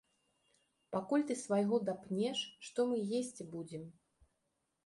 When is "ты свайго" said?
1.31-1.79